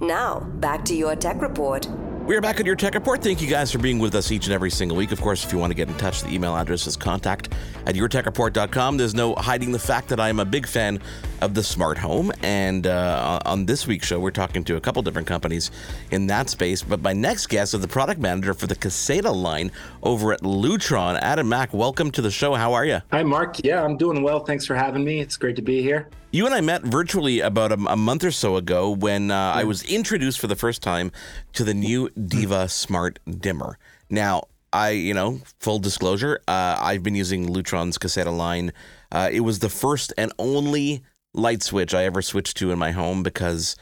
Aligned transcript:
Now, 0.00 0.40
back 0.60 0.84
to 0.86 0.94
your 0.94 1.16
tech 1.16 1.42
report. 1.42 1.88
We 2.28 2.36
are 2.36 2.42
back 2.42 2.60
at 2.60 2.66
your 2.66 2.76
tech 2.76 2.92
report. 2.92 3.22
Thank 3.22 3.40
you 3.40 3.48
guys 3.48 3.72
for 3.72 3.78
being 3.78 3.98
with 3.98 4.14
us 4.14 4.30
each 4.30 4.44
and 4.44 4.52
every 4.52 4.70
single 4.70 4.98
week. 4.98 5.12
Of 5.12 5.20
course, 5.22 5.46
if 5.46 5.50
you 5.50 5.56
want 5.56 5.70
to 5.70 5.74
get 5.74 5.88
in 5.88 5.94
touch, 5.94 6.20
the 6.20 6.28
email 6.28 6.54
address 6.54 6.86
is 6.86 6.94
contact 6.94 7.54
at 7.86 7.94
yourtechreport.com. 7.94 8.98
There's 8.98 9.14
no 9.14 9.34
hiding 9.36 9.72
the 9.72 9.78
fact 9.78 10.08
that 10.08 10.20
I 10.20 10.28
am 10.28 10.38
a 10.38 10.44
big 10.44 10.66
fan 10.66 11.00
of 11.40 11.54
the 11.54 11.62
smart 11.62 11.96
home. 11.96 12.30
And 12.42 12.86
uh, 12.86 13.40
on 13.46 13.64
this 13.64 13.86
week's 13.86 14.06
show, 14.06 14.20
we're 14.20 14.30
talking 14.30 14.62
to 14.64 14.76
a 14.76 14.80
couple 14.80 15.00
different 15.00 15.26
companies 15.26 15.70
in 16.10 16.26
that 16.26 16.50
space. 16.50 16.82
But 16.82 17.00
my 17.00 17.14
next 17.14 17.46
guest 17.46 17.72
is 17.72 17.80
the 17.80 17.88
product 17.88 18.20
manager 18.20 18.52
for 18.52 18.66
the 18.66 18.76
Caseta 18.76 19.34
line 19.34 19.72
over 20.02 20.34
at 20.34 20.42
Lutron. 20.42 21.18
Adam 21.22 21.48
Mack, 21.48 21.72
welcome 21.72 22.10
to 22.10 22.20
the 22.20 22.30
show. 22.30 22.52
How 22.52 22.74
are 22.74 22.84
you? 22.84 23.00
Hi, 23.10 23.22
Mark. 23.22 23.64
Yeah, 23.64 23.82
I'm 23.82 23.96
doing 23.96 24.22
well. 24.22 24.40
Thanks 24.40 24.66
for 24.66 24.74
having 24.74 25.02
me. 25.02 25.20
It's 25.20 25.38
great 25.38 25.56
to 25.56 25.62
be 25.62 25.80
here. 25.80 26.10
You 26.30 26.44
and 26.44 26.54
I 26.54 26.60
met 26.60 26.82
virtually 26.82 27.40
about 27.40 27.72
a, 27.72 27.76
a 27.88 27.96
month 27.96 28.22
or 28.22 28.30
so 28.30 28.56
ago 28.56 28.90
when 28.90 29.30
uh, 29.30 29.34
I 29.34 29.64
was 29.64 29.82
introduced 29.84 30.38
for 30.38 30.46
the 30.46 30.56
first 30.56 30.82
time 30.82 31.10
to 31.54 31.64
the 31.64 31.72
new 31.72 32.10
Diva 32.26 32.68
Smart 32.68 33.18
Dimmer. 33.26 33.78
Now, 34.10 34.44
I, 34.72 34.90
you 34.90 35.14
know, 35.14 35.40
full 35.60 35.78
disclosure, 35.78 36.40
uh, 36.46 36.76
I've 36.78 37.02
been 37.02 37.14
using 37.14 37.48
Lutron's 37.48 37.98
Caseta 37.98 38.36
line. 38.36 38.72
Uh, 39.10 39.30
it 39.32 39.40
was 39.40 39.60
the 39.60 39.68
first 39.68 40.12
and 40.18 40.32
only 40.38 41.02
light 41.34 41.62
switch 41.62 41.94
I 41.94 42.04
ever 42.04 42.22
switched 42.22 42.56
to 42.58 42.70
in 42.70 42.78
my 42.78 42.90
home 42.90 43.22
because 43.22 43.76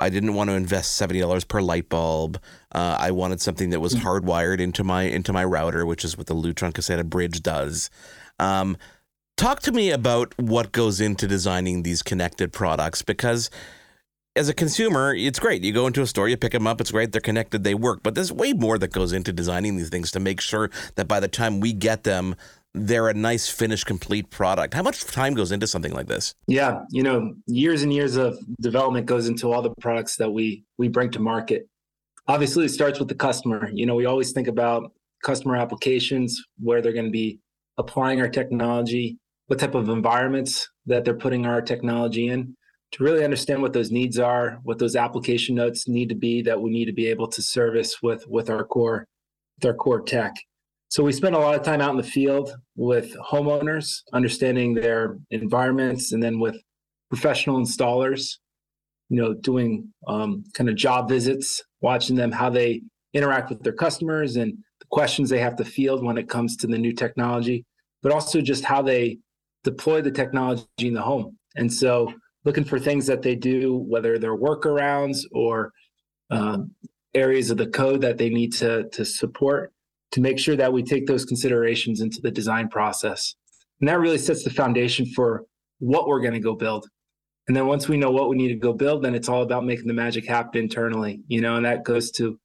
I 0.00 0.10
didn't 0.10 0.34
want 0.34 0.50
to 0.50 0.56
invest 0.56 0.94
seventy 0.94 1.20
dollars 1.20 1.44
per 1.44 1.60
light 1.60 1.88
bulb. 1.88 2.40
Uh, 2.72 2.96
I 2.98 3.12
wanted 3.12 3.40
something 3.40 3.70
that 3.70 3.80
was 3.80 3.94
hardwired 3.94 4.60
into 4.60 4.82
my 4.82 5.02
into 5.02 5.32
my 5.32 5.44
router, 5.44 5.86
which 5.86 6.04
is 6.04 6.18
what 6.18 6.26
the 6.26 6.34
Lutron 6.34 6.72
Caseta 6.72 7.04
Bridge 7.04 7.42
does. 7.42 7.90
Um, 8.40 8.76
talk 9.36 9.60
to 9.60 9.72
me 9.72 9.90
about 9.90 10.34
what 10.36 10.72
goes 10.72 11.00
into 11.00 11.28
designing 11.28 11.84
these 11.84 12.02
connected 12.02 12.52
products 12.52 13.02
because 13.02 13.50
as 14.36 14.48
a 14.48 14.54
consumer, 14.54 15.14
it's 15.14 15.38
great. 15.38 15.62
You 15.62 15.72
go 15.72 15.86
into 15.86 16.02
a 16.02 16.06
store, 16.06 16.28
you 16.28 16.36
pick 16.36 16.52
them 16.52 16.66
up, 16.66 16.80
it's 16.80 16.90
great, 16.90 17.12
they're 17.12 17.20
connected, 17.20 17.62
they 17.62 17.74
work. 17.74 18.02
But 18.02 18.14
there's 18.14 18.32
way 18.32 18.52
more 18.52 18.78
that 18.78 18.92
goes 18.92 19.12
into 19.12 19.32
designing 19.32 19.76
these 19.76 19.90
things 19.90 20.10
to 20.12 20.20
make 20.20 20.40
sure 20.40 20.70
that 20.96 21.06
by 21.06 21.20
the 21.20 21.28
time 21.28 21.60
we 21.60 21.72
get 21.72 22.02
them, 22.02 22.34
they're 22.76 23.08
a 23.08 23.14
nice, 23.14 23.48
finished, 23.48 23.86
complete 23.86 24.30
product. 24.30 24.74
How 24.74 24.82
much 24.82 25.04
time 25.04 25.34
goes 25.34 25.52
into 25.52 25.68
something 25.68 25.92
like 25.92 26.08
this? 26.08 26.34
Yeah, 26.48 26.80
you 26.90 27.04
know, 27.04 27.34
years 27.46 27.82
and 27.82 27.92
years 27.92 28.16
of 28.16 28.36
development 28.60 29.06
goes 29.06 29.28
into 29.28 29.52
all 29.52 29.62
the 29.62 29.72
products 29.80 30.16
that 30.16 30.32
we 30.32 30.64
we 30.76 30.88
bring 30.88 31.10
to 31.12 31.20
market. 31.20 31.68
Obviously, 32.26 32.64
it 32.64 32.70
starts 32.70 32.98
with 32.98 33.08
the 33.08 33.14
customer. 33.14 33.70
You 33.72 33.86
know, 33.86 33.94
we 33.94 34.06
always 34.06 34.32
think 34.32 34.48
about 34.48 34.90
customer 35.22 35.54
applications, 35.54 36.42
where 36.58 36.82
they're 36.82 36.92
going 36.92 37.04
to 37.04 37.12
be 37.12 37.38
applying 37.78 38.20
our 38.20 38.28
technology, 38.28 39.18
what 39.46 39.60
type 39.60 39.76
of 39.76 39.88
environments 39.88 40.68
that 40.86 41.04
they're 41.04 41.14
putting 41.14 41.46
our 41.46 41.62
technology 41.62 42.26
in 42.26 42.56
to 42.94 43.02
really 43.02 43.24
understand 43.24 43.60
what 43.60 43.72
those 43.72 43.90
needs 43.90 44.20
are, 44.20 44.60
what 44.62 44.78
those 44.78 44.94
application 44.94 45.56
notes 45.56 45.88
need 45.88 46.08
to 46.08 46.14
be 46.14 46.42
that 46.42 46.60
we 46.60 46.70
need 46.70 46.84
to 46.84 46.92
be 46.92 47.08
able 47.08 47.26
to 47.26 47.42
service 47.42 48.00
with 48.00 48.24
with 48.28 48.48
our 48.48 48.64
core 48.64 49.04
with 49.56 49.66
our 49.66 49.74
core 49.74 50.00
tech. 50.00 50.32
So 50.88 51.02
we 51.02 51.10
spend 51.10 51.34
a 51.34 51.40
lot 51.40 51.56
of 51.56 51.62
time 51.62 51.80
out 51.80 51.90
in 51.90 51.96
the 51.96 52.04
field 52.04 52.54
with 52.76 53.16
homeowners, 53.16 54.02
understanding 54.12 54.74
their 54.74 55.18
environments, 55.30 56.12
and 56.12 56.22
then 56.22 56.38
with 56.38 56.56
professional 57.10 57.60
installers, 57.60 58.38
you 59.08 59.20
know, 59.20 59.34
doing 59.34 59.92
um, 60.06 60.44
kind 60.54 60.70
of 60.70 60.76
job 60.76 61.08
visits, 61.08 61.62
watching 61.80 62.14
them 62.14 62.30
how 62.30 62.48
they 62.48 62.80
interact 63.12 63.50
with 63.50 63.60
their 63.64 63.72
customers 63.72 64.36
and 64.36 64.52
the 64.78 64.86
questions 64.90 65.30
they 65.30 65.40
have 65.40 65.56
to 65.56 65.64
field 65.64 66.04
when 66.04 66.16
it 66.16 66.28
comes 66.28 66.56
to 66.58 66.68
the 66.68 66.78
new 66.78 66.92
technology, 66.92 67.64
but 68.02 68.12
also 68.12 68.40
just 68.40 68.64
how 68.64 68.80
they 68.80 69.18
deploy 69.64 70.00
the 70.00 70.12
technology 70.12 70.64
in 70.78 70.94
the 70.94 71.02
home. 71.02 71.36
And 71.56 71.72
so 71.72 72.12
looking 72.44 72.64
for 72.64 72.78
things 72.78 73.06
that 73.06 73.22
they 73.22 73.34
do, 73.34 73.76
whether 73.88 74.18
they're 74.18 74.36
workarounds 74.36 75.18
or 75.32 75.72
um, 76.30 76.72
areas 77.14 77.50
of 77.50 77.56
the 77.56 77.66
code 77.66 78.00
that 78.02 78.18
they 78.18 78.28
need 78.28 78.52
to, 78.54 78.88
to 78.90 79.04
support 79.04 79.72
to 80.12 80.20
make 80.20 80.38
sure 80.38 80.56
that 80.56 80.72
we 80.72 80.82
take 80.82 81.06
those 81.06 81.24
considerations 81.24 82.00
into 82.00 82.20
the 82.20 82.30
design 82.30 82.68
process. 82.68 83.34
And 83.80 83.88
that 83.88 83.98
really 83.98 84.18
sets 84.18 84.44
the 84.44 84.50
foundation 84.50 85.06
for 85.06 85.44
what 85.78 86.06
we're 86.06 86.20
going 86.20 86.34
to 86.34 86.40
go 86.40 86.54
build. 86.54 86.86
And 87.48 87.56
then 87.56 87.66
once 87.66 87.88
we 87.88 87.96
know 87.96 88.10
what 88.10 88.28
we 88.28 88.36
need 88.36 88.48
to 88.48 88.54
go 88.54 88.72
build, 88.72 89.02
then 89.02 89.14
it's 89.14 89.28
all 89.28 89.42
about 89.42 89.64
making 89.64 89.86
the 89.86 89.92
magic 89.92 90.26
happen 90.26 90.62
internally, 90.62 91.20
you 91.28 91.40
know, 91.40 91.56
and 91.56 91.66
that 91.66 91.84
goes 91.84 92.10
to 92.12 92.38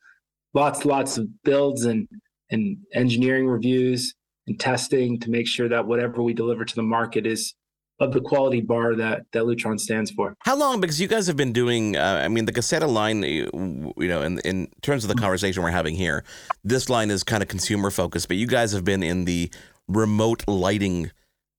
lots, 0.53 0.83
lots 0.83 1.17
of 1.17 1.27
builds 1.43 1.85
and, 1.85 2.07
and 2.49 2.77
engineering 2.93 3.47
reviews 3.47 4.13
and 4.47 4.59
testing 4.59 5.19
to 5.19 5.29
make 5.29 5.47
sure 5.47 5.69
that 5.69 5.85
whatever 5.85 6.21
we 6.21 6.33
deliver 6.33 6.65
to 6.65 6.75
the 6.75 6.83
market 6.83 7.25
is 7.25 7.53
of 7.99 8.13
the 8.13 8.21
quality 8.21 8.61
bar 8.61 8.95
that 8.95 9.25
that 9.31 9.43
Lutron 9.43 9.79
stands 9.79 10.11
for. 10.11 10.35
How 10.41 10.55
long? 10.55 10.79
Because 10.79 10.99
you 11.01 11.07
guys 11.07 11.27
have 11.27 11.37
been 11.37 11.53
doing. 11.53 11.95
Uh, 11.95 12.21
I 12.23 12.27
mean, 12.27 12.45
the 12.45 12.53
Caseta 12.53 12.87
line. 12.87 13.23
You 13.23 13.93
know, 13.97 14.21
in 14.21 14.39
in 14.39 14.67
terms 14.81 15.03
of 15.03 15.09
the 15.09 15.15
conversation 15.15 15.63
we're 15.63 15.71
having 15.71 15.95
here, 15.95 16.23
this 16.63 16.89
line 16.89 17.11
is 17.11 17.23
kind 17.23 17.43
of 17.43 17.49
consumer 17.49 17.91
focused, 17.91 18.27
but 18.27 18.37
you 18.37 18.47
guys 18.47 18.71
have 18.71 18.83
been 18.83 19.03
in 19.03 19.25
the 19.25 19.51
remote 19.87 20.43
lighting 20.47 21.11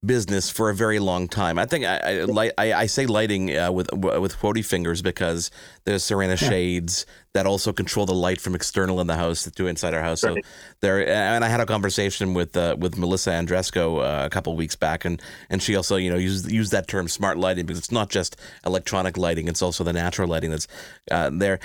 business 0.04 0.48
for 0.48 0.70
a 0.70 0.74
very 0.74 0.98
long 0.98 1.28
time. 1.28 1.58
I 1.58 1.66
think 1.66 1.84
I 1.84 2.22
I, 2.22 2.50
I, 2.58 2.72
I 2.72 2.86
say 2.86 3.06
lighting 3.06 3.56
uh, 3.56 3.70
with 3.70 3.92
with 3.92 4.36
quotey 4.38 4.64
fingers 4.64 5.02
because 5.02 5.50
there's 5.84 6.02
Serena 6.02 6.36
shades 6.36 7.06
that 7.32 7.46
also 7.46 7.72
control 7.72 8.06
the 8.06 8.14
light 8.14 8.40
from 8.40 8.54
external 8.54 9.00
in 9.00 9.06
the 9.06 9.14
house 9.14 9.48
to 9.48 9.66
inside 9.68 9.94
our 9.94 10.02
house. 10.02 10.24
Right. 10.24 10.44
So 10.44 10.50
there, 10.80 11.06
and 11.08 11.44
I 11.44 11.48
had 11.48 11.60
a 11.60 11.66
conversation 11.66 12.34
with 12.34 12.56
uh, 12.56 12.76
with 12.78 12.98
Melissa 12.98 13.30
Andresco 13.30 14.00
uh, 14.00 14.26
a 14.26 14.30
couple 14.30 14.56
weeks 14.56 14.74
back, 14.74 15.04
and 15.04 15.22
and 15.48 15.62
she 15.62 15.76
also 15.76 15.96
you 15.96 16.10
know 16.10 16.16
used 16.16 16.50
used 16.50 16.72
that 16.72 16.88
term 16.88 17.06
smart 17.06 17.38
lighting 17.38 17.66
because 17.66 17.78
it's 17.78 17.92
not 17.92 18.10
just 18.10 18.36
electronic 18.66 19.16
lighting; 19.16 19.48
it's 19.48 19.62
also 19.62 19.84
the 19.84 19.92
natural 19.92 20.28
lighting 20.28 20.50
that's 20.50 20.66
uh, 21.10 21.30
there. 21.32 21.60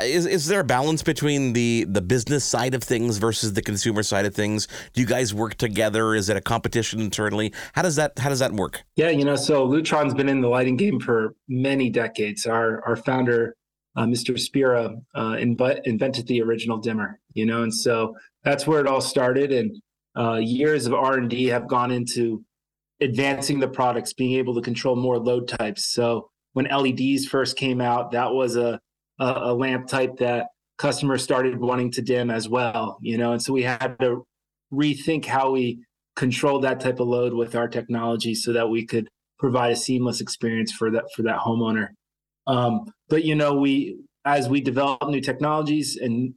Is 0.00 0.26
is 0.26 0.46
there 0.46 0.60
a 0.60 0.64
balance 0.64 1.02
between 1.02 1.54
the 1.54 1.86
the 1.88 2.02
business 2.02 2.44
side 2.44 2.74
of 2.74 2.82
things 2.82 3.18
versus 3.18 3.54
the 3.54 3.62
consumer 3.62 4.02
side 4.02 4.26
of 4.26 4.34
things? 4.34 4.68
Do 4.92 5.00
you 5.00 5.06
guys 5.06 5.34
work 5.34 5.56
together? 5.56 6.14
Is 6.14 6.28
it 6.28 6.36
a 6.36 6.40
competition 6.40 7.00
internally? 7.00 7.52
How 7.74 7.82
does 7.82 7.96
that 7.96 8.18
how 8.18 8.28
does 8.28 8.40
that 8.40 8.52
work? 8.52 8.82
Yeah, 8.96 9.10
you 9.10 9.24
know, 9.24 9.36
so 9.36 9.66
Lutron's 9.66 10.14
been 10.14 10.28
in 10.28 10.40
the 10.40 10.48
lighting 10.48 10.76
game 10.76 11.00
for 11.00 11.34
many 11.48 11.90
decades. 11.90 12.46
Our 12.46 12.84
our 12.86 12.96
founder 12.96 13.56
uh, 13.96 14.04
Mr. 14.04 14.38
Spira 14.38 14.96
uh, 15.14 15.32
inv- 15.32 15.80
invented 15.84 16.26
the 16.26 16.42
original 16.42 16.78
dimmer, 16.78 17.18
you 17.34 17.44
know, 17.44 17.62
and 17.62 17.74
so 17.74 18.16
that's 18.44 18.66
where 18.66 18.80
it 18.80 18.86
all 18.86 19.00
started. 19.00 19.52
And 19.52 19.76
uh, 20.16 20.36
years 20.36 20.86
of 20.86 20.94
R 20.94 21.18
and 21.18 21.28
D 21.28 21.46
have 21.46 21.68
gone 21.68 21.90
into 21.90 22.44
advancing 23.00 23.58
the 23.58 23.68
products, 23.68 24.12
being 24.12 24.38
able 24.38 24.54
to 24.54 24.60
control 24.60 24.96
more 24.96 25.18
load 25.18 25.48
types. 25.48 25.86
So 25.86 26.30
when 26.52 26.66
LEDs 26.66 27.26
first 27.26 27.56
came 27.56 27.80
out, 27.80 28.12
that 28.12 28.32
was 28.32 28.56
a, 28.56 28.80
a, 29.18 29.24
a 29.24 29.54
lamp 29.54 29.88
type 29.88 30.18
that 30.18 30.48
customers 30.78 31.22
started 31.22 31.58
wanting 31.58 31.90
to 31.92 32.02
dim 32.02 32.30
as 32.30 32.48
well, 32.48 32.98
you 33.02 33.18
know, 33.18 33.32
and 33.32 33.42
so 33.42 33.52
we 33.52 33.62
had 33.62 33.98
to 34.00 34.26
rethink 34.72 35.24
how 35.26 35.50
we 35.50 35.80
control 36.20 36.60
that 36.60 36.80
type 36.80 37.00
of 37.00 37.08
load 37.08 37.32
with 37.32 37.56
our 37.56 37.66
technology 37.66 38.34
so 38.34 38.52
that 38.52 38.68
we 38.68 38.84
could 38.84 39.08
provide 39.38 39.72
a 39.72 39.76
seamless 39.76 40.20
experience 40.20 40.70
for 40.70 40.90
that 40.90 41.04
for 41.16 41.22
that 41.22 41.38
homeowner. 41.38 41.88
Um, 42.46 42.92
but 43.08 43.24
you 43.24 43.34
know, 43.34 43.54
we 43.54 43.98
as 44.26 44.46
we 44.46 44.60
develop 44.60 45.08
new 45.08 45.22
technologies 45.22 45.96
and 45.96 46.34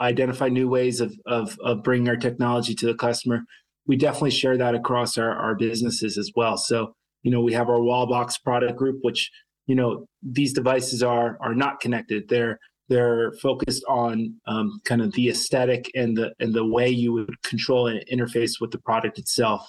identify 0.00 0.48
new 0.48 0.66
ways 0.66 1.02
of 1.02 1.14
of, 1.26 1.58
of 1.62 1.82
bringing 1.82 2.08
our 2.08 2.16
technology 2.16 2.74
to 2.76 2.86
the 2.86 2.94
customer, 2.94 3.42
we 3.86 3.96
definitely 3.96 4.30
share 4.30 4.56
that 4.56 4.74
across 4.74 5.18
our, 5.18 5.30
our 5.30 5.54
businesses 5.54 6.16
as 6.16 6.32
well. 6.34 6.56
So 6.56 6.94
you 7.22 7.30
know, 7.30 7.42
we 7.42 7.52
have 7.52 7.68
our 7.68 7.80
Wallbox 7.80 8.42
product 8.42 8.78
group, 8.78 9.00
which 9.02 9.30
you 9.66 9.74
know 9.74 10.06
these 10.22 10.54
devices 10.54 11.02
are 11.02 11.36
are 11.42 11.54
not 11.54 11.80
connected. 11.80 12.30
They're 12.30 12.58
they're 12.88 13.32
focused 13.42 13.84
on 13.88 14.34
um, 14.46 14.80
kind 14.84 15.02
of 15.02 15.12
the 15.12 15.28
aesthetic 15.28 15.90
and 15.94 16.16
the 16.16 16.32
and 16.40 16.54
the 16.54 16.64
way 16.64 16.88
you 16.88 17.12
would 17.12 17.42
control 17.42 17.86
and 17.86 18.04
interface 18.10 18.60
with 18.60 18.70
the 18.70 18.78
product 18.78 19.18
itself. 19.18 19.68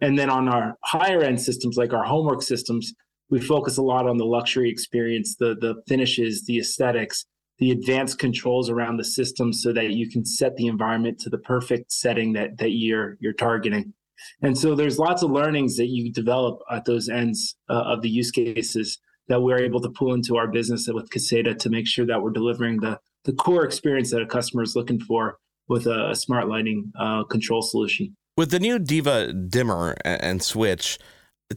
And 0.00 0.18
then 0.18 0.28
on 0.28 0.48
our 0.48 0.76
higher 0.84 1.22
end 1.22 1.40
systems, 1.40 1.76
like 1.76 1.92
our 1.92 2.04
HomeWorks 2.04 2.42
systems, 2.42 2.92
we 3.30 3.40
focus 3.40 3.78
a 3.78 3.82
lot 3.82 4.06
on 4.06 4.18
the 4.18 4.24
luxury 4.24 4.70
experience, 4.70 5.36
the 5.36 5.54
the 5.60 5.76
finishes, 5.88 6.44
the 6.44 6.58
aesthetics, 6.58 7.24
the 7.58 7.70
advanced 7.70 8.18
controls 8.18 8.68
around 8.68 8.96
the 8.96 9.04
system 9.04 9.52
so 9.52 9.72
that 9.72 9.90
you 9.92 10.10
can 10.10 10.24
set 10.24 10.56
the 10.56 10.66
environment 10.66 11.18
to 11.20 11.30
the 11.30 11.38
perfect 11.38 11.92
setting 11.92 12.32
that 12.34 12.58
that 12.58 12.70
you're 12.70 13.16
you're 13.20 13.32
targeting. 13.32 13.94
And 14.42 14.56
so 14.56 14.74
there's 14.74 14.98
lots 14.98 15.22
of 15.22 15.30
learnings 15.30 15.76
that 15.76 15.88
you 15.88 16.10
develop 16.10 16.60
at 16.70 16.86
those 16.86 17.08
ends 17.08 17.54
uh, 17.68 17.82
of 17.82 18.00
the 18.02 18.08
use 18.08 18.30
cases 18.30 18.98
that 19.28 19.40
we're 19.40 19.58
able 19.58 19.80
to 19.80 19.90
pull 19.90 20.14
into 20.14 20.36
our 20.36 20.46
business 20.46 20.88
with 20.88 21.10
Caseta 21.10 21.58
to 21.58 21.70
make 21.70 21.86
sure 21.86 22.06
that 22.06 22.22
we're 22.22 22.30
delivering 22.30 22.80
the 22.80 22.98
the 23.24 23.32
core 23.32 23.64
experience 23.64 24.12
that 24.12 24.22
a 24.22 24.26
customer 24.26 24.62
is 24.62 24.76
looking 24.76 25.00
for 25.00 25.38
with 25.68 25.86
a, 25.86 26.10
a 26.10 26.14
smart 26.14 26.48
lighting 26.48 26.92
uh, 26.98 27.24
control 27.24 27.60
solution. 27.60 28.16
With 28.36 28.50
the 28.50 28.60
new 28.60 28.78
Diva 28.78 29.32
dimmer 29.32 29.96
and 30.04 30.40
switch, 30.42 30.98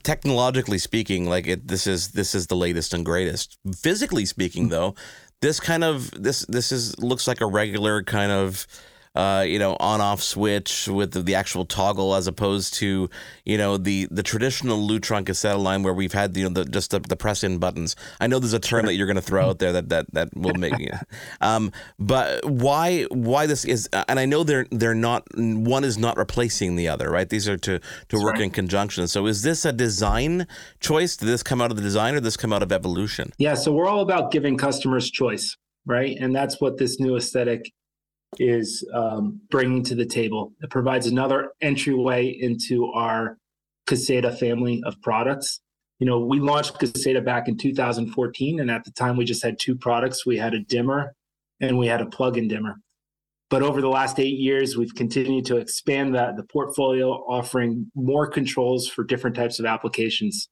technologically 0.03 0.79
speaking, 0.79 1.25
like 1.25 1.47
it, 1.47 1.67
this 1.67 1.85
is 1.87 2.09
this 2.09 2.33
is 2.33 2.47
the 2.47 2.55
latest 2.55 2.93
and 2.93 3.05
greatest. 3.05 3.57
Physically 3.75 4.25
speaking, 4.25 4.63
mm-hmm. 4.63 4.71
though, 4.71 4.95
this 5.41 5.59
kind 5.59 5.83
of 5.83 6.11
this 6.11 6.45
this 6.47 6.71
is 6.71 6.97
looks 6.99 7.27
like 7.27 7.41
a 7.41 7.45
regular 7.45 8.03
kind 8.03 8.31
of 8.31 8.65
uh, 9.15 9.43
you 9.45 9.57
know, 9.57 9.75
on-off 9.79 10.21
switch 10.21 10.87
with 10.87 11.11
the, 11.11 11.21
the, 11.21 11.35
actual 11.35 11.65
toggle, 11.65 12.13
as 12.13 12.27
opposed 12.27 12.75
to, 12.75 13.09
you 13.43 13.57
know, 13.57 13.75
the 13.75 14.07
the 14.11 14.21
traditional 14.21 14.77
Lutron 14.87 15.25
Caseta 15.25 15.57
line 15.57 15.83
where 15.83 15.93
we've 15.93 16.13
had 16.13 16.35
you 16.37 16.43
know 16.43 16.49
the, 16.49 16.65
just 16.65 16.91
the, 16.91 16.99
the 16.99 17.15
press-in 17.15 17.57
buttons. 17.57 17.95
I 18.19 18.27
know 18.27 18.39
there's 18.39 18.53
a 18.53 18.59
term 18.59 18.85
that 18.85 18.93
you're 18.93 19.07
going 19.07 19.15
to 19.15 19.21
throw 19.21 19.49
out 19.49 19.59
there 19.59 19.73
that 19.73 19.89
that 19.89 20.13
that 20.13 20.29
will 20.35 20.53
make 20.53 20.77
you. 20.79 20.91
Um, 21.41 21.71
but 21.97 22.45
why 22.45 23.03
why 23.05 23.45
this 23.45 23.63
is, 23.63 23.87
and 23.93 24.19
I 24.19 24.25
know 24.25 24.43
they're 24.43 24.65
they're 24.71 24.95
not 24.95 25.25
one 25.35 25.83
is 25.83 25.97
not 25.97 26.17
replacing 26.17 26.75
the 26.75 26.87
other, 26.87 27.09
right? 27.09 27.29
These 27.29 27.47
are 27.47 27.57
to 27.57 27.79
to 27.79 27.83
That's 28.09 28.23
work 28.23 28.33
right. 28.33 28.43
in 28.43 28.51
conjunction. 28.51 29.07
So 29.07 29.25
is 29.25 29.41
this 29.41 29.63
a 29.65 29.71
design 29.71 30.47
choice? 30.79 31.15
Did 31.17 31.27
this 31.27 31.43
come 31.43 31.61
out 31.61 31.71
of 31.71 31.77
the 31.77 31.83
design, 31.83 32.13
or 32.13 32.17
did 32.17 32.25
this 32.25 32.37
come 32.37 32.51
out 32.51 32.63
of 32.63 32.71
evolution? 32.71 33.31
Yeah, 33.37 33.55
so 33.55 33.71
we're 33.71 33.87
all 33.87 34.01
about 34.01 34.31
giving 34.31 34.57
customers 34.57 35.09
choice, 35.09 35.55
right? 35.85 36.17
And 36.19 36.35
that's 36.35 36.59
what 36.59 36.77
this 36.77 36.99
new 36.99 37.15
aesthetic 37.15 37.71
is 38.37 38.87
um, 38.93 39.41
bringing 39.49 39.83
to 39.85 39.95
the 39.95 40.05
table. 40.05 40.53
It 40.61 40.69
provides 40.69 41.07
another 41.07 41.51
entryway 41.61 42.27
into 42.27 42.91
our 42.93 43.37
Caseta 43.87 44.37
family 44.37 44.81
of 44.85 45.01
products. 45.01 45.61
You 45.99 46.05
know, 46.05 46.19
we 46.19 46.39
launched 46.39 46.79
Caseta 46.79 47.23
back 47.23 47.47
in 47.47 47.57
2014, 47.57 48.59
and 48.59 48.71
at 48.71 48.83
the 48.85 48.91
time 48.91 49.17
we 49.17 49.25
just 49.25 49.43
had 49.43 49.59
two 49.59 49.75
products. 49.75 50.25
We 50.25 50.37
had 50.37 50.53
a 50.53 50.59
dimmer 50.59 51.13
and 51.59 51.77
we 51.77 51.87
had 51.87 52.01
a 52.01 52.05
plug-in 52.05 52.47
dimmer. 52.47 52.75
But 53.49 53.63
over 53.63 53.81
the 53.81 53.89
last 53.89 54.19
eight 54.19 54.37
years, 54.37 54.77
we've 54.77 54.93
continued 54.93 55.45
to 55.45 55.57
expand 55.57 56.13
that 56.13 56.37
the 56.37 56.43
portfolio, 56.43 57.09
offering 57.09 57.91
more 57.95 58.27
controls 58.27 58.87
for 58.87 59.03
different 59.03 59.35
types 59.35 59.59
of 59.59 59.65
applications. 59.65 60.49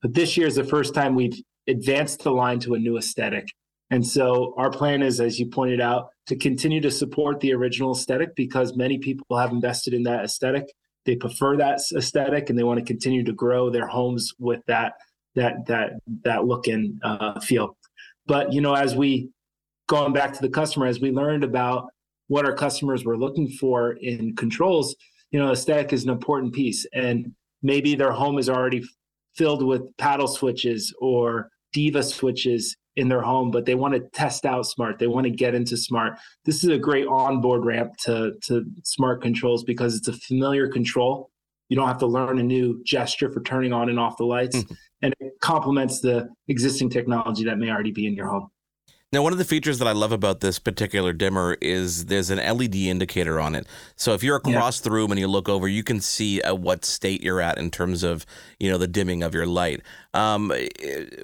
But 0.00 0.14
this 0.14 0.36
year 0.36 0.46
is 0.46 0.56
the 0.56 0.64
first 0.64 0.94
time 0.94 1.14
we've 1.14 1.38
advanced 1.68 2.22
the 2.22 2.32
line 2.32 2.58
to 2.60 2.74
a 2.74 2.78
new 2.78 2.96
aesthetic. 2.96 3.48
And 3.90 4.06
so 4.06 4.54
our 4.56 4.70
plan 4.70 5.02
is, 5.02 5.20
as 5.20 5.38
you 5.38 5.46
pointed 5.46 5.80
out, 5.80 6.10
to 6.26 6.36
continue 6.36 6.80
to 6.80 6.90
support 6.90 7.40
the 7.40 7.52
original 7.52 7.92
aesthetic 7.92 8.36
because 8.36 8.76
many 8.76 8.98
people 8.98 9.36
have 9.36 9.50
invested 9.50 9.94
in 9.94 10.04
that 10.04 10.24
aesthetic. 10.24 10.72
They 11.06 11.16
prefer 11.16 11.56
that 11.56 11.80
aesthetic 11.96 12.50
and 12.50 12.58
they 12.58 12.62
want 12.62 12.78
to 12.78 12.84
continue 12.84 13.24
to 13.24 13.32
grow 13.32 13.68
their 13.68 13.88
homes 13.88 14.32
with 14.38 14.60
that 14.66 14.92
that 15.34 15.66
that 15.66 15.92
that 16.24 16.44
look 16.44 16.66
and 16.66 17.00
uh, 17.02 17.40
feel. 17.40 17.76
But 18.26 18.52
you 18.52 18.60
know, 18.60 18.74
as 18.74 18.94
we 18.94 19.30
going 19.88 20.12
back 20.12 20.32
to 20.34 20.40
the 20.40 20.48
customer, 20.48 20.86
as 20.86 21.00
we 21.00 21.10
learned 21.10 21.42
about 21.42 21.88
what 22.28 22.46
our 22.46 22.54
customers 22.54 23.04
were 23.04 23.16
looking 23.16 23.48
for 23.48 23.94
in 23.94 24.36
controls, 24.36 24.94
you 25.32 25.40
know, 25.40 25.50
aesthetic 25.50 25.92
is 25.92 26.04
an 26.04 26.10
important 26.10 26.52
piece. 26.52 26.86
And 26.94 27.32
maybe 27.62 27.96
their 27.96 28.12
home 28.12 28.38
is 28.38 28.48
already 28.48 28.84
filled 29.34 29.64
with 29.64 29.82
paddle 29.96 30.28
switches 30.28 30.94
or 31.00 31.50
diva 31.72 32.04
switches 32.04 32.76
in 33.00 33.08
their 33.08 33.22
home, 33.22 33.50
but 33.50 33.64
they 33.64 33.74
want 33.74 33.94
to 33.94 34.00
test 34.10 34.44
out 34.44 34.66
smart. 34.66 34.98
They 34.98 35.06
want 35.06 35.24
to 35.24 35.30
get 35.30 35.54
into 35.54 35.76
smart. 35.76 36.18
This 36.44 36.62
is 36.62 36.70
a 36.70 36.78
great 36.78 37.06
onboard 37.06 37.64
ramp 37.64 37.96
to, 38.04 38.34
to 38.42 38.64
smart 38.84 39.22
controls 39.22 39.64
because 39.64 39.96
it's 39.96 40.06
a 40.06 40.12
familiar 40.12 40.68
control. 40.68 41.30
You 41.70 41.76
don't 41.76 41.88
have 41.88 41.98
to 41.98 42.06
learn 42.06 42.38
a 42.38 42.42
new 42.42 42.82
gesture 42.84 43.32
for 43.32 43.40
turning 43.42 43.72
on 43.72 43.88
and 43.88 43.98
off 43.98 44.18
the 44.18 44.24
lights. 44.24 44.58
Mm-hmm. 44.58 44.74
And 45.02 45.14
it 45.18 45.32
complements 45.40 46.00
the 46.00 46.28
existing 46.48 46.90
technology 46.90 47.44
that 47.44 47.56
may 47.56 47.70
already 47.70 47.90
be 47.90 48.06
in 48.06 48.14
your 48.14 48.28
home. 48.28 48.50
Now, 49.12 49.22
one 49.22 49.32
of 49.32 49.38
the 49.38 49.44
features 49.44 49.80
that 49.80 49.88
I 49.88 49.92
love 49.92 50.12
about 50.12 50.38
this 50.38 50.60
particular 50.60 51.12
dimmer 51.12 51.56
is 51.60 52.06
there's 52.06 52.30
an 52.30 52.38
LED 52.38 52.76
indicator 52.76 53.40
on 53.40 53.56
it. 53.56 53.66
So 53.96 54.14
if 54.14 54.22
you're 54.22 54.36
across 54.36 54.78
yeah. 54.78 54.84
the 54.84 54.90
room 54.92 55.10
and 55.10 55.18
you 55.18 55.26
look 55.26 55.48
over, 55.48 55.66
you 55.66 55.82
can 55.82 56.00
see 56.00 56.40
at 56.42 56.60
what 56.60 56.84
state 56.84 57.20
you're 57.20 57.40
at 57.40 57.58
in 57.58 57.72
terms 57.72 58.04
of 58.04 58.24
you 58.60 58.70
know 58.70 58.78
the 58.78 58.86
dimming 58.86 59.24
of 59.24 59.34
your 59.34 59.46
light. 59.46 59.82
Um, 60.14 60.52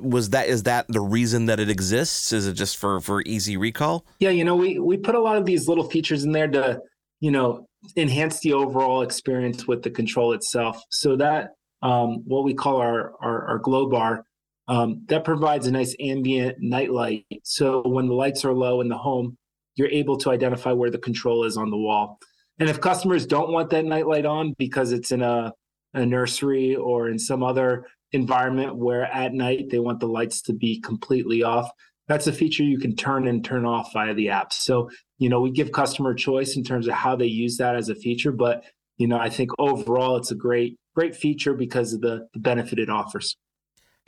was 0.01 0.31
that 0.31 0.49
is 0.49 0.65
that 0.65 0.87
the 0.89 1.01
reason 1.01 1.47
that 1.47 1.61
it 1.61 1.71
exists? 1.71 2.33
Is 2.33 2.49
it 2.49 2.55
just 2.55 2.77
for 2.77 3.01
for 3.01 3.23
easy 3.23 3.57
recall? 3.57 4.05
Yeah, 4.19 4.31
you 4.31 4.43
know, 4.43 4.57
we 4.57 4.81
we 4.81 4.97
put 4.97 5.15
a 5.15 5.21
lot 5.21 5.37
of 5.37 5.45
these 5.45 5.69
little 5.69 5.89
features 5.89 6.25
in 6.25 6.33
there 6.33 6.49
to 6.49 6.81
you 7.21 7.31
know 7.31 7.69
enhance 7.97 8.41
the 8.41 8.53
overall 8.53 9.03
experience 9.03 9.69
with 9.69 9.85
the 9.85 9.91
control 9.91 10.33
itself. 10.33 10.83
So 10.91 11.15
that 11.19 11.51
um, 11.83 12.25
what 12.27 12.43
we 12.43 12.53
call 12.53 12.79
our, 12.79 13.13
our, 13.21 13.47
our 13.47 13.59
glow 13.59 13.89
bar 13.89 14.25
um, 14.69 15.05
that 15.09 15.25
provides 15.25 15.67
a 15.67 15.71
nice 15.71 15.95
ambient 16.01 16.57
night 16.61 16.91
light. 16.91 17.25
So 17.45 17.83
when 17.87 18.09
the 18.09 18.15
lights 18.15 18.45
are 18.45 18.53
low 18.53 18.81
in 18.81 18.89
the 18.89 18.99
home, 18.99 19.37
you're 19.77 19.89
able 19.89 20.17
to 20.19 20.31
identify 20.31 20.73
where 20.73 20.91
the 20.91 20.99
control 20.99 21.45
is 21.45 21.57
on 21.57 21.71
the 21.71 21.77
wall. 21.77 22.19
And 22.59 22.69
if 22.69 22.81
customers 22.81 23.27
don't 23.27 23.53
want 23.53 23.71
that 23.71 23.85
night 23.85 24.07
light 24.07 24.25
on 24.25 24.55
because 24.59 24.93
it's 24.93 25.13
in 25.13 25.23
a, 25.23 25.53
a 25.95 26.07
nursery 26.07 26.75
or 26.75 27.09
in 27.09 27.19
some 27.19 27.43
other 27.43 27.87
environment 28.13 28.77
where 28.77 29.05
at 29.05 29.35
night 29.35 29.71
they 29.71 29.79
want 29.79 30.01
the 30.01 30.09
lights 30.09 30.41
to 30.43 30.55
be 30.55 30.81
completely 30.81 31.43
off, 31.43 31.71
that's 32.09 32.27
a 32.27 32.33
feature 32.33 32.63
you 32.63 32.79
can 32.79 32.97
turn 32.97 33.29
and 33.29 33.45
turn 33.45 33.67
off 33.67 33.93
via 33.93 34.15
the 34.15 34.31
app. 34.31 34.53
So, 34.53 34.89
you 35.19 35.29
know, 35.29 35.41
we 35.41 35.51
give 35.51 35.73
customer 35.73 36.15
choice 36.15 36.57
in 36.57 36.65
terms 36.65 36.87
of 36.87 36.95
how 36.95 37.17
they 37.17 37.27
use 37.27 37.57
that 37.59 37.77
as 37.77 37.89
a 37.89 37.95
feature, 37.95 38.33
but 38.33 38.65
you 38.97 39.07
know, 39.07 39.19
I 39.19 39.29
think 39.29 39.51
overall 39.59 40.17
it's 40.17 40.31
a 40.31 40.35
great, 40.35 40.79
great 40.95 41.15
feature 41.15 41.53
because 41.53 41.93
of 41.93 42.01
the, 42.01 42.27
the 42.33 42.41
benefit 42.41 42.79
it 42.79 42.89
offers. 42.89 43.37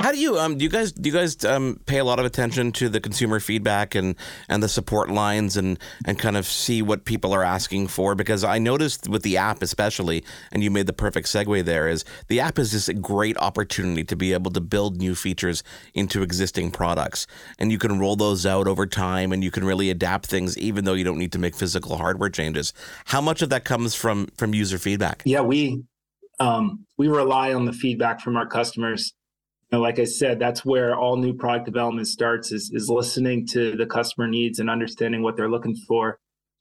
How 0.01 0.13
do 0.13 0.19
you 0.19 0.39
um 0.39 0.57
do 0.57 0.63
you 0.63 0.71
guys 0.71 0.93
do 0.93 1.09
you 1.09 1.13
guys 1.13 1.45
um 1.45 1.81
pay 1.87 1.99
a 1.99 2.05
lot 2.05 2.21
of 2.21 2.25
attention 2.25 2.71
to 2.73 2.89
the 2.89 3.01
consumer 3.01 3.41
feedback 3.41 3.97
and 3.97 4.15
and 4.49 4.63
the 4.63 4.69
support 4.69 5.11
lines 5.11 5.57
and 5.57 5.77
and 6.07 6.17
kind 6.17 6.37
of 6.37 6.47
see 6.47 6.83
what 6.83 7.05
people 7.05 7.33
are 7.33 7.43
asking 7.43 7.89
for 7.89 8.15
because 8.15 8.45
I 8.45 8.59
noticed 8.59 9.09
with 9.09 9.25
the 9.25 9.37
app 9.37 9.61
especially 9.61 10.23
and 10.53 10.63
you 10.63 10.71
made 10.71 10.87
the 10.87 10.93
perfect 10.93 11.27
segue 11.27 11.65
there 11.65 11.89
is 11.89 12.05
the 12.29 12.39
app 12.39 12.61
is 12.61 12.71
just 12.71 12.89
a 12.89 12.95
great 12.95 13.37
opportunity 13.39 14.05
to 14.05 14.15
be 14.15 14.33
able 14.33 14.53
to 14.53 14.61
build 14.61 14.99
new 14.99 15.17
features 15.17 15.65
into 15.95 16.23
existing 16.23 16.71
products 16.71 17.27
and 17.59 17.73
you 17.73 17.79
can 17.79 17.99
roll 17.99 18.15
those 18.15 18.47
out 18.47 18.69
over 18.69 18.87
time 18.87 19.33
and 19.33 19.43
you 19.43 19.51
can 19.51 19.65
really 19.65 19.91
adapt 19.91 20.27
things 20.27 20.57
even 20.57 20.85
though 20.85 20.95
you 20.95 21.05
don't 21.05 21.19
need 21.19 21.33
to 21.33 21.41
make 21.41 21.57
physical 21.57 21.97
hardware 21.97 22.31
changes. 22.31 22.73
How 23.07 23.21
much 23.21 23.43
of 23.43 23.51
that 23.51 23.65
comes 23.65 23.97
from 23.97 24.29
from 24.37 24.55
user 24.55 24.79
feedback? 24.79 25.23
Yeah, 25.25 25.41
we 25.41 25.83
um, 26.39 26.87
we 26.97 27.09
rely 27.09 27.53
on 27.53 27.65
the 27.65 27.73
feedback 27.73 28.21
from 28.21 28.37
our 28.37 28.47
customers 28.47 29.13
know, 29.73 29.81
like 29.81 29.99
I 29.99 30.05
said, 30.05 30.39
that's 30.39 30.65
where 30.65 30.97
all 30.97 31.17
new 31.17 31.35
product 31.35 31.67
development 31.67 32.09
starts 32.09 32.53
is, 32.53 32.71
is 32.73 32.89
listening 32.89 33.47
to 33.49 33.77
the 33.77 33.87
customer 33.87 34.27
needs 34.27 34.59
and 34.59 34.71
understanding 34.71 35.23
what 35.23 35.37
they're 35.37 35.51
looking 35.51 35.77
for 35.87 36.19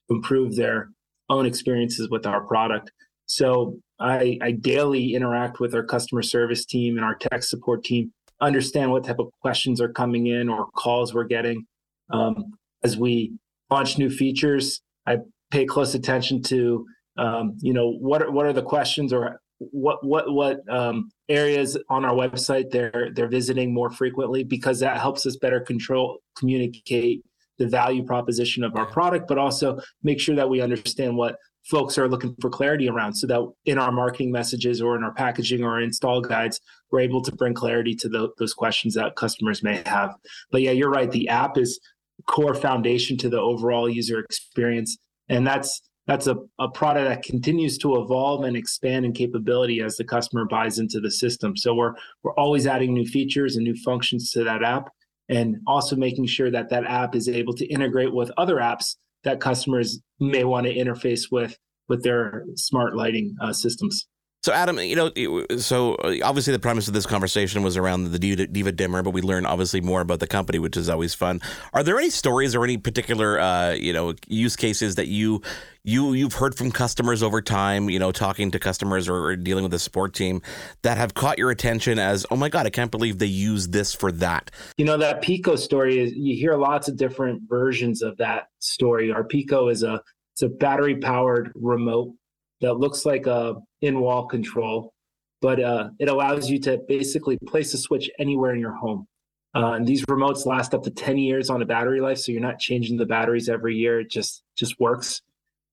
to 0.10 0.16
improve 0.16 0.56
their 0.56 0.90
own 1.30 1.46
experiences 1.46 2.10
with 2.10 2.26
our 2.26 2.42
product. 2.42 2.92
So 3.26 3.78
I, 4.00 4.38
I 4.42 4.52
daily 4.52 5.14
interact 5.14 5.60
with 5.60 5.74
our 5.74 5.84
customer 5.84 6.22
service 6.22 6.66
team 6.66 6.98
and 6.98 7.06
our 7.06 7.16
tech 7.16 7.44
support 7.44 7.84
team, 7.84 8.12
understand 8.42 8.92
what 8.92 9.06
type 9.06 9.20
of 9.20 9.30
questions 9.42 9.82
are 9.82 9.92
coming 9.92 10.28
in 10.28 10.50
or 10.50 10.68
calls 10.76 11.14
we're 11.14 11.26
getting. 11.26 11.66
Um, 12.12 12.54
as 12.84 12.98
we 12.98 13.34
launch 13.70 13.98
new 13.98 14.10
features, 14.10 14.82
I 15.06 15.18
pay 15.52 15.66
close 15.66 15.96
attention 15.96 16.42
to, 16.44 16.86
um, 17.18 17.58
you 17.60 17.74
know, 17.74 17.92
what 17.92 18.22
are, 18.22 18.32
what 18.32 18.46
are 18.46 18.54
the 18.54 18.62
questions 18.62 19.12
or 19.12 19.42
what 19.60 20.06
what 20.06 20.32
what 20.32 20.60
um, 20.70 21.10
areas 21.30 21.78
on 21.90 22.06
our 22.06 22.14
website 22.14 22.70
they're 22.70 23.10
they're 23.14 23.28
visiting 23.28 23.74
more 23.74 23.90
frequently 23.90 24.44
because 24.44 24.80
that 24.80 25.00
helps 25.00 25.26
us 25.26 25.36
better 25.38 25.60
control 25.60 26.20
communicate 26.38 27.24
the 27.58 27.68
value 27.68 28.04
proposition 28.04 28.64
of 28.64 28.76
our 28.76 28.86
product 28.86 29.28
but 29.28 29.38
also 29.38 29.80
make 30.04 30.20
sure 30.20 30.36
that 30.36 30.48
we 30.48 30.62
understand 30.62 31.16
what 31.16 31.38
folks 31.66 31.98
are 31.98 32.08
looking 32.08 32.36
for 32.40 32.50
clarity 32.50 32.88
around 32.88 33.14
so 33.14 33.28
that 33.28 33.46
in 33.66 33.78
our 33.78 33.92
marketing 33.92 34.32
messages 34.32 34.82
or 34.82 34.96
in 34.96 35.04
our 35.04 35.14
packaging 35.14 35.64
or 35.64 35.82
install 35.82 36.22
guides 36.22 36.62
we're 36.92 37.02
able 37.02 37.22
to 37.22 37.36
bring 37.36 37.54
clarity 37.54 37.94
to 37.94 38.08
the, 38.08 38.30
those 38.38 38.54
questions 38.54 38.94
that 38.94 39.16
customers 39.18 39.62
may 39.64 39.82
have. 39.86 40.16
But 40.52 40.62
yeah 40.62 40.72
you're 40.72 40.92
right 40.92 41.12
the 41.12 41.28
app 41.30 41.58
is 41.58 41.80
core 42.28 42.56
foundation 42.56 43.18
to 43.18 43.30
the 43.30 43.40
overall 43.40 43.90
user 43.90 44.20
experience 44.20 44.98
and 45.30 45.46
that's 45.46 45.82
that's 46.08 46.28
a, 46.28 46.38
a 46.58 46.70
product 46.70 47.10
that 47.10 47.24
continues 47.24 47.78
to 47.80 48.02
evolve 48.02 48.46
and 48.46 48.56
expand 48.56 49.06
in 49.06 49.12
capability 49.12 49.82
as 49.82 49.98
the 49.98 50.04
customer 50.06 50.46
buys 50.46 50.80
into 50.80 51.00
the 51.00 51.12
system. 51.12 51.56
So 51.56 51.76
we're 51.76 51.94
we're 52.24 52.34
always 52.36 52.66
adding 52.66 52.94
new 52.94 53.06
features 53.06 53.58
and 53.58 53.64
new 53.64 53.76
functions 53.76 54.32
to 54.32 54.44
that 54.46 54.64
app, 54.64 54.90
and 55.30 55.58
also 55.68 55.96
making 55.96 56.28
sure 56.28 56.50
that 56.50 56.70
that 56.70 56.86
app 56.86 57.16
is 57.16 57.28
able 57.28 57.54
to 57.56 57.66
integrate 57.66 58.14
with 58.14 58.32
other 58.38 58.56
apps 58.56 58.96
that 59.24 59.42
customers 59.42 60.00
may 60.20 60.46
want 60.46 60.66
to 60.66 60.74
interface 60.74 61.32
with 61.32 61.58
with 61.90 62.04
their 62.04 62.46
smart 62.56 62.96
lighting 62.96 63.36
uh, 63.42 63.54
systems. 63.54 64.08
So, 64.44 64.54
Adam, 64.54 64.80
you 64.80 64.96
know, 64.96 65.12
so 65.58 65.96
uh, 65.96 66.16
obviously 66.24 66.54
the 66.54 66.60
premise 66.60 66.88
of 66.88 66.94
this 66.94 67.06
conversation 67.06 67.64
was 67.64 67.76
around 67.76 68.12
the 68.12 68.20
Diva 68.20 68.72
dimmer, 68.72 69.02
but 69.04 69.10
we 69.10 69.22
learned 69.22 69.48
obviously 69.48 69.82
more 69.82 70.00
about 70.00 70.20
the 70.20 70.28
company, 70.28 70.60
which 70.60 70.78
is 70.78 70.90
always 70.90 71.14
fun. 71.14 71.42
Are 71.74 71.84
there 71.84 71.98
any 71.98 72.10
stories 72.10 72.56
or 72.56 72.64
any 72.64 72.78
particular, 72.78 73.40
uh, 73.40 73.74
you 73.74 73.92
know, 73.92 74.14
use 74.28 74.56
cases 74.56 74.96
that 74.96 75.08
you 75.08 75.42
you 75.84 76.14
you've 76.14 76.34
heard 76.34 76.56
from 76.56 76.72
customers 76.72 77.24
over 77.24 77.42
time, 77.42 77.90
you 77.90 77.98
know, 77.98 78.12
talking 78.12 78.52
to 78.52 78.60
customers 78.60 79.10
or, 79.10 79.16
or 79.16 79.36
dealing 79.36 79.64
with 79.64 79.72
the 79.72 79.80
support 79.80 80.14
team 80.14 80.42
that 80.84 80.98
have 80.98 81.14
caught 81.14 81.38
your 81.38 81.50
attention 81.50 81.98
as, 81.98 82.26
oh 82.30 82.36
my 82.36 82.48
god, 82.48 82.66
I 82.66 82.70
can't 82.70 82.92
believe 82.92 83.18
they 83.18 83.26
use 83.26 83.70
this 83.70 83.94
for 83.94 84.12
that. 84.14 84.52
You 84.78 84.86
know, 84.86 84.98
that 84.98 85.22
Pico 85.22 85.56
story 85.56 86.00
is 86.00 86.14
you 86.16 86.36
hear 86.36 86.56
lots 86.56 86.88
of 86.88 86.96
different 86.96 87.42
versions 87.50 88.02
of 88.02 88.16
that 88.18 88.50
story. 88.60 89.12
Our 89.12 89.24
Pico 89.24 89.70
is 89.70 89.84
a 89.84 90.02
it's 90.34 90.44
a 90.44 90.50
battery 90.50 90.98
powered 90.98 91.52
remote 91.56 92.14
that 92.62 92.76
looks 92.76 93.06
like 93.06 93.28
a 93.28 93.56
in-wall 93.82 94.26
control, 94.28 94.94
but 95.42 95.62
uh, 95.62 95.90
it 96.00 96.10
allows 96.10 96.50
you 96.50 96.60
to 96.62 96.80
basically 96.88 97.38
place 97.46 97.74
a 97.74 97.78
switch 97.78 98.10
anywhere 98.20 98.54
in 98.54 98.60
your 98.60 98.76
home. 98.76 99.08
Uh, 99.56 99.74
and 99.74 99.88
these 99.88 100.04
remotes 100.06 100.46
last 100.46 100.74
up 100.74 100.84
to 100.84 100.92
10 100.92 101.18
years 101.18 101.50
on 101.50 101.62
a 101.62 101.66
battery 101.66 102.02
life, 102.02 102.18
so 102.18 102.32
you're 102.32 102.42
not 102.42 102.60
changing 102.60 102.98
the 102.98 103.06
batteries 103.06 103.50
every 103.50 103.76
year. 103.76 104.02
It 104.02 104.12
just 104.12 104.44
just 104.56 104.80
works. 104.80 105.22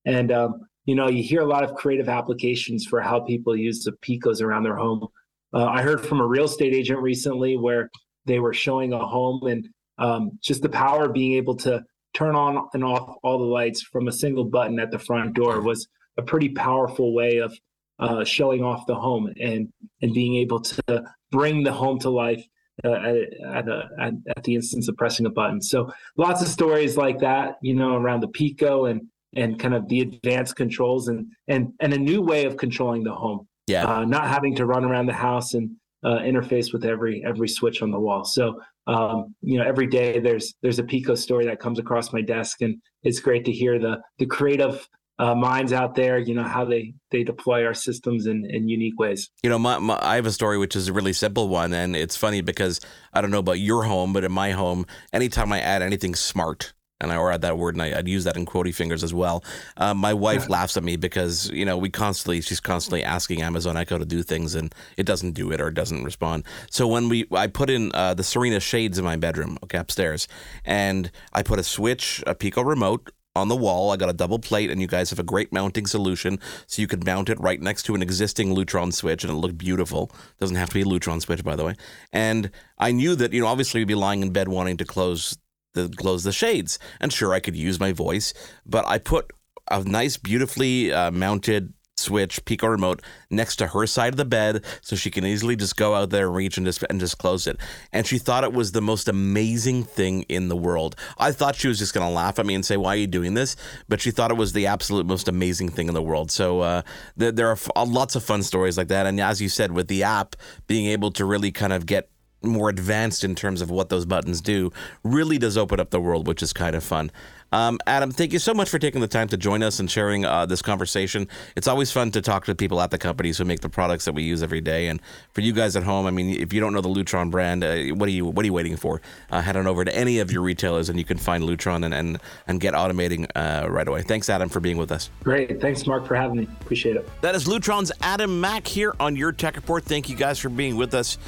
And 0.07 0.31
um, 0.33 0.61
you 0.87 0.95
know, 0.95 1.09
you 1.09 1.23
hear 1.23 1.41
a 1.41 1.47
lot 1.47 1.65
of 1.65 1.75
creative 1.75 2.09
applications 2.09 2.87
for 2.87 3.01
how 3.01 3.21
people 3.21 3.57
use 3.57 3.85
the 3.85 3.93
picos 3.93 4.43
around 4.43 4.65
their 4.65 4.77
home. 4.77 5.07
Uh, 5.53 5.67
I 5.67 5.83
heard 5.83 6.05
from 6.05 6.21
a 6.21 6.27
real 6.27 6.45
estate 6.45 6.75
agent 6.75 7.01
recently 7.01 7.57
where 7.57 7.91
they 8.27 8.39
were 8.39 8.53
showing 8.55 8.93
a 8.93 8.99
home 8.99 9.47
and 9.47 9.69
um, 9.99 10.39
just 10.43 10.63
the 10.63 10.69
power 10.69 11.07
of 11.07 11.13
being 11.13 11.35
able 11.35 11.57
to 11.57 11.83
turn 12.13 12.35
on 12.35 12.69
and 12.75 12.85
off 12.85 13.17
all 13.23 13.39
the 13.39 13.45
lights 13.45 13.83
from 13.83 14.09
a 14.09 14.13
single 14.13 14.45
button 14.45 14.79
at 14.79 14.91
the 14.91 14.99
front 14.99 15.35
door 15.35 15.61
was 15.61 15.87
a 16.17 16.23
pretty 16.23 16.51
powerful 16.51 17.15
way 17.15 17.39
of 17.39 17.53
uh, 17.99 18.25
showing 18.25 18.63
off 18.63 18.87
the 18.87 18.95
home 18.95 19.33
and 19.41 19.69
and 20.03 20.13
being 20.13 20.37
able 20.37 20.61
to 20.61 21.05
bring 21.31 21.63
the 21.63 21.73
home 21.73 21.99
to 22.01 22.11
life 22.11 22.45
uh, 22.85 22.91
at, 22.91 23.17
at, 23.55 23.69
a, 23.69 23.89
at, 24.01 24.15
at, 24.37 24.45
the 24.45 24.55
instance 24.55 24.89
of 24.89 24.97
pressing 24.97 25.27
a 25.27 25.31
button. 25.31 25.63
So 25.63 25.93
lots 26.17 26.43
of 26.43 26.49
stories 26.49 26.97
like 26.97 27.21
that, 27.21 27.59
you 27.63 27.75
know, 27.75 27.95
around 27.95 28.21
the 28.21 28.29
Pico 28.29 28.87
and 28.87 29.03
and 29.37 29.59
kind 29.59 29.75
of 29.75 29.89
the 29.89 30.01
advanced 30.01 30.57
controls 30.57 31.09
and 31.09 31.27
and 31.49 31.73
and 31.81 31.93
a 31.93 31.99
new 31.99 32.21
way 32.21 32.45
of 32.45 32.57
controlling 32.57 33.05
the 33.05 33.15
home. 33.15 33.47
Yeah, 33.67 33.87
uh, 33.87 34.05
not 34.05 34.29
having 34.29 34.55
to 34.57 34.67
run 34.67 34.85
around 34.85 35.07
the 35.07 35.15
house 35.15 35.55
and 35.55 35.71
uh, 36.05 36.19
interface 36.19 36.73
with 36.73 36.85
every 36.85 37.25
every 37.25 37.49
switch 37.49 37.81
on 37.83 37.91
the 37.91 38.01
wall. 38.01 38.25
So 38.25 38.61
um, 38.87 39.35
you 39.41 39.59
know, 39.59 39.65
every 39.65 39.87
day 39.87 40.19
there's 40.19 40.55
there's 40.63 40.79
a 40.79 40.85
Pico 40.85 41.15
story 41.15 41.47
that 41.47 41.61
comes 41.61 41.79
across 41.79 42.13
my 42.13 42.21
desk, 42.21 42.61
and 42.61 42.77
it's 43.03 43.21
great 43.21 43.45
to 43.47 43.53
hear 43.53 43.79
the 43.79 44.01
the 44.19 44.27
creative 44.27 44.87
uh, 45.19 45.35
minds 45.35 45.73
out 45.73 45.95
there, 45.95 46.19
you 46.19 46.35
know, 46.35 46.43
how 46.43 46.65
they 46.65 46.95
they 47.11 47.23
deploy 47.23 47.65
our 47.65 47.75
systems 47.75 48.27
in, 48.27 48.45
in 48.51 48.69
unique 48.69 48.99
ways. 48.99 49.31
You 49.43 49.51
know, 49.51 49.59
my, 49.59 49.79
my, 49.79 49.99
I 50.03 50.17
have 50.17 50.27
a 50.27 50.33
story 50.33 50.59
which 50.59 50.75
is 50.75 50.89
a 50.89 50.93
really 50.93 51.13
simple 51.13 51.49
one, 51.49 51.73
and 51.73 51.95
it's 51.95 52.17
funny 52.17 52.41
because 52.41 52.81
I 53.13 53.21
don't 53.21 53.31
know 53.31 53.39
about 53.39 53.61
your 53.61 53.85
home, 53.85 54.13
but 54.13 54.25
in 54.25 54.33
my 54.33 54.51
home, 54.51 54.87
anytime 55.13 55.53
I 55.53 55.61
add 55.61 55.83
anything 55.83 56.15
smart, 56.15 56.73
and 57.01 57.13
I 57.13 57.17
or 57.17 57.31
add 57.31 57.43
that 57.43 57.59
word, 57.59 57.75
and 57.75 57.83
I, 57.83 57.95
would 57.97 58.09
use 58.09 58.25
that 58.25 58.37
in 58.37 58.47
quotey 58.47 58.75
fingers 58.75 59.05
as 59.05 59.13
well. 59.13 59.45
Uh, 59.77 59.95
my 59.95 60.15
wife 60.15 60.49
laughs 60.49 60.77
at 60.77 60.83
me 60.83 60.97
because 60.97 61.51
you 61.51 61.65
know 61.65 61.77
we 61.77 61.91
constantly 61.91 62.41
she's 62.41 62.61
constantly 62.61 63.05
asking 63.05 63.43
Amazon 63.43 63.77
Echo 63.77 63.99
to 63.99 64.05
do 64.05 64.23
things, 64.23 64.55
and 64.55 64.75
it 64.97 65.07
doesn't 65.07 65.33
do 65.33 65.53
it 65.53 65.61
or 65.61 65.69
it 65.69 65.75
doesn't 65.75 66.03
respond. 66.03 66.45
So 66.71 66.89
when 66.89 67.09
we 67.09 67.27
I 67.31 67.47
put 67.47 67.71
in 67.71 67.93
uh, 67.95 68.15
the 68.15 68.25
Serena 68.25 68.59
shades 68.59 68.99
in 68.99 69.05
my 69.05 69.17
bedroom, 69.17 69.59
okay, 69.63 69.79
upstairs, 69.79 70.27
and 70.65 71.11
I 71.33 71.43
put 71.43 71.59
a 71.59 71.65
switch, 71.65 72.23
a 72.27 72.35
Pico 72.35 72.63
remote 72.63 73.13
on 73.37 73.49
the 73.49 73.57
wall. 73.57 73.91
I 73.91 73.97
got 73.97 74.09
a 74.09 74.15
double 74.15 74.39
plate, 74.39 74.71
and 74.71 74.81
you 74.81 74.87
guys 74.87 75.11
have 75.11 75.19
a 75.19 75.25
great 75.25 75.53
mounting 75.53 75.87
solution, 75.87 76.39
so 76.67 76.81
you 76.81 76.89
could 76.89 77.05
mount 77.05 77.29
it 77.29 77.41
right 77.41 77.61
next 77.61 77.85
to 77.85 77.95
an 77.95 78.03
existing 78.03 78.55
Lutron 78.55 78.93
switch, 78.93 79.25
and 79.25 79.33
it 79.33 79.37
looked 79.37 79.59
beautiful. 79.59 80.11
Doesn't 80.39 80.57
have 80.57 80.69
to 80.71 80.75
be 80.75 80.83
a 80.83 80.85
Lutron 80.85 81.21
switch, 81.21 81.43
by 81.43 81.57
the 81.57 81.65
way. 81.65 81.75
And 82.13 82.51
I 82.79 82.93
knew 82.93 83.15
that 83.17 83.33
you 83.33 83.41
know 83.41 83.47
obviously 83.47 83.81
we'd 83.81 83.89
be 83.89 83.95
lying 83.95 84.23
in 84.23 84.31
bed 84.31 84.49
wanting 84.49 84.77
to 84.79 84.85
close 84.85 85.37
the 85.75 85.89
close 85.89 86.25
the 86.25 86.33
shades, 86.33 86.79
and 87.01 87.13
sure 87.13 87.35
I 87.35 87.41
could 87.41 87.57
use 87.57 87.81
my 87.81 87.93
voice, 87.93 88.33
but 88.65 88.87
I 88.87 88.99
put 88.99 89.33
a 89.71 89.83
nice, 89.83 90.17
beautifully 90.17 90.93
uh, 90.93 91.11
mounted 91.11 91.73
switch 91.97 92.45
Pico 92.45 92.67
remote 92.67 93.03
next 93.31 93.57
to 93.57 93.69
her 93.69 93.87
side 93.87 94.13
of 94.13 94.17
the 94.17 94.25
bed 94.25 94.65
so 94.81 94.97
she 94.97 95.11
can 95.11 95.25
easily 95.25 95.57
just 95.57 95.77
go 95.77 95.95
out 95.95 96.11
there 96.11 96.27
and 96.27 96.35
reach 96.35 96.57
and 96.57 96.67
just 96.67 96.85
and 96.91 97.01
just 97.01 97.19
close 97.19 97.47
it. 97.47 97.59
And 97.93 98.07
she 98.07 98.19
thought 98.19 98.45
it 98.45 98.53
was 98.53 98.73
the 98.73 98.81
most 98.81 99.09
amazing 99.09 99.85
thing 99.85 100.23
in 100.23 100.49
the 100.49 100.57
world. 100.57 100.97
I 101.19 101.33
thought 101.33 101.57
she 101.57 101.69
was 101.69 101.79
just 101.79 101.95
going 101.95 102.07
to 102.07 102.13
laugh 102.13 102.39
at 102.39 102.47
me 102.47 102.55
and 102.55 102.65
say, 102.65 102.77
"Why 102.77 102.95
are 102.95 102.99
you 102.99 103.07
doing 103.07 103.35
this?" 103.35 103.57
But 103.89 104.01
she 104.01 104.11
thought 104.11 104.31
it 104.31 104.37
was 104.37 104.53
the 104.53 104.67
absolute 104.67 105.07
most 105.07 105.29
amazing 105.29 105.71
thing 105.71 105.89
in 105.89 105.95
the 105.95 106.03
world. 106.03 106.31
So 106.31 106.61
uh, 106.61 106.83
th- 107.19 107.35
there 107.35 107.49
are 107.49 107.53
f- 107.53 107.71
lots 107.77 108.17
of 108.17 108.25
fun 108.25 108.43
stories 108.43 108.77
like 108.77 108.89
that. 108.89 109.07
And 109.07 109.21
as 109.21 109.41
you 109.41 109.49
said, 109.49 109.73
with 109.73 109.89
the 109.89 110.03
app 110.03 110.37
being 110.67 110.87
able 110.87 111.11
to 111.13 111.25
really 111.25 111.53
kind 111.53 111.73
of 111.73 111.87
get 111.87 112.11
more 112.43 112.69
advanced 112.69 113.25
in 113.25 113.35
terms 113.35 113.63
of 113.63 113.71
what 113.71 113.89
those 113.89 114.05
buttons 114.05 114.41
do 114.41 114.71
really 115.03 115.39
does 115.39 115.57
open 115.57 115.81
up 115.81 115.91
the 115.91 116.01
world, 116.01 116.27
which 116.27 116.43
is 116.43 116.53
kind 116.53 116.77
of 116.77 116.85
fun. 116.85 117.11
Um, 117.55 117.79
Adam, 117.87 118.11
thank 118.11 118.33
you 118.33 118.41
so 118.41 118.53
much 118.53 118.69
for 118.69 118.81
taking 118.81 119.01
the 119.01 119.07
time 119.07 119.29
to 119.29 119.37
join 119.37 119.63
us 119.63 119.79
and 119.79 119.89
sharing 119.89 120.25
uh, 120.25 120.45
this 120.45 120.61
conversation. 120.61 121.29
It's 121.55 121.69
always 121.69 121.93
fun 121.93 122.11
to 122.11 122.21
talk 122.21 122.47
to 122.47 122.55
people 122.57 122.81
at 122.81 122.91
the 122.91 122.99
companies 122.99 123.39
who 123.39 123.45
make 123.45 123.61
the 123.61 123.69
products 123.69 124.07
that 124.07 124.13
we 124.13 124.25
use 124.25 124.43
every 124.43 124.61
day. 124.61 124.89
And 124.89 125.01
for 125.31 125.41
you 125.41 125.53
guys 125.53 125.77
at 125.77 125.85
home, 125.85 126.07
I 126.07 126.11
mean, 126.11 126.31
if 126.31 126.53
you 126.53 126.59
don't 126.59 126.73
know 126.73 126.81
the 126.81 126.89
Lutron 126.89 127.31
brand, 127.31 127.63
uh, 127.63 127.95
what 127.95 128.09
are 128.09 128.13
you 128.13 128.27
what 128.27 128.43
are 128.43 128.47
you 128.47 128.53
waiting 128.53 128.77
for? 128.77 129.01
Uh, 129.31 129.41
head 129.41 129.57
on 129.57 129.69
over 129.69 129.85
to 129.85 129.97
any 129.97 130.19
of 130.19 130.33
your 130.33 130.43
retailers 130.43 130.89
and 130.89 130.99
you 130.99 131.05
can 131.05 131.17
find 131.17 131.45
Lutron 131.45 131.85
and 131.85 131.95
and, 131.95 132.19
and 132.49 132.61
get 132.61 132.75
automating 132.75 133.29
uh, 133.37 133.71
right 133.71 133.87
away. 133.87 134.03
Thanks, 134.03 134.29
Adam, 134.29 134.49
for 134.49 134.59
being 134.59 134.77
with 134.77 134.91
us. 134.91 135.11
Great, 135.23 135.61
thanks, 135.61 135.87
Mark, 135.87 136.09
for 136.09 136.17
having 136.17 136.39
me. 136.39 136.49
Appreciate 136.61 136.97
it. 136.97 137.09
That 137.21 137.37
is 137.37 137.47
Lutron's 137.47 137.93
Adam 138.01 138.41
Mack 138.41 138.67
here 138.67 138.97
on 138.99 139.15
your 139.15 139.31
Tech 139.31 139.55
Report. 139.55 139.85
Thank 139.85 140.09
you 140.09 140.17
guys 140.17 140.41
for 140.41 140.49
being 140.49 140.75
with 140.75 140.93
us 140.93 141.19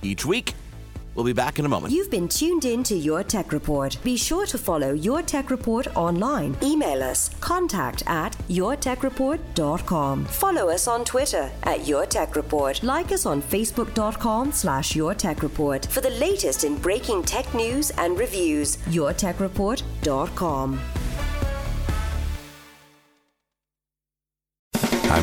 each 0.00 0.24
week. 0.24 0.54
We'll 1.14 1.24
be 1.24 1.32
back 1.32 1.58
in 1.58 1.66
a 1.66 1.68
moment. 1.68 1.92
You've 1.92 2.10
been 2.10 2.28
tuned 2.28 2.64
in 2.64 2.82
to 2.84 2.96
Your 2.96 3.22
Tech 3.22 3.52
Report. 3.52 3.96
Be 4.02 4.16
sure 4.16 4.46
to 4.46 4.58
follow 4.58 4.92
Your 4.94 5.22
Tech 5.22 5.50
Report 5.50 5.86
online. 5.96 6.56
Email 6.62 7.02
us 7.02 7.30
contact 7.40 8.02
at 8.06 8.32
yourtechreport.com. 8.48 10.24
Follow 10.24 10.68
us 10.70 10.88
on 10.88 11.04
Twitter 11.04 11.50
at 11.62 11.86
Your 11.86 12.06
Tech 12.06 12.34
Report. 12.36 12.82
Like 12.82 13.12
us 13.12 13.26
on 13.26 13.40
facebook.com 13.42 14.52
slash 14.52 14.96
Your 14.96 15.14
Tech 15.14 15.42
Report 15.42 15.86
for 15.86 16.00
the 16.00 16.10
latest 16.10 16.64
in 16.64 16.76
breaking 16.76 17.22
tech 17.22 17.52
news 17.54 17.90
and 17.90 18.18
reviews. 18.18 18.76
YourTechReport.com. 18.88 20.80